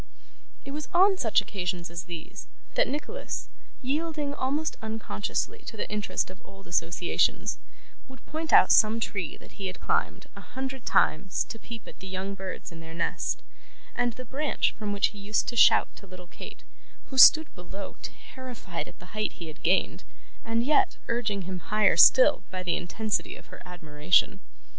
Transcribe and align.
It 0.65 0.71
was 0.71 0.87
on 0.95 1.15
such 1.19 1.41
occasions 1.41 1.91
as 1.91 2.05
these, 2.05 2.47
that 2.73 2.87
Nicholas, 2.87 3.49
yielding 3.83 4.33
almost 4.33 4.75
unconsciously 4.81 5.59
to 5.67 5.77
the 5.77 5.87
interest 5.91 6.31
of 6.31 6.41
old 6.43 6.65
associations, 6.65 7.59
would 8.07 8.25
point 8.25 8.51
out 8.51 8.71
some 8.71 8.99
tree 8.99 9.37
that 9.37 9.51
he 9.61 9.67
had 9.67 9.79
climbed, 9.79 10.25
a 10.35 10.41
hundred 10.41 10.87
times, 10.87 11.43
to 11.49 11.59
peep 11.59 11.87
at 11.87 11.99
the 11.99 12.07
young 12.07 12.33
birds 12.33 12.71
in 12.71 12.79
their 12.79 12.95
nest; 12.95 13.43
and 13.95 14.13
the 14.13 14.25
branch 14.25 14.71
from 14.79 14.91
which 14.91 15.09
he 15.09 15.19
used 15.19 15.47
to 15.49 15.55
shout 15.55 15.87
to 15.97 16.07
little 16.07 16.25
Kate, 16.25 16.63
who 17.11 17.17
stood 17.19 17.53
below 17.53 17.95
terrified 18.01 18.87
at 18.87 18.97
the 18.97 19.13
height 19.13 19.33
he 19.33 19.49
had 19.49 19.61
gained, 19.61 20.03
and 20.43 20.63
yet 20.63 20.97
urging 21.09 21.43
him 21.43 21.59
higher 21.59 21.95
still 21.95 22.41
by 22.49 22.63
the 22.63 22.75
intensity 22.75 23.35
of 23.35 23.53
her 23.53 23.61
admiration. 23.67 24.39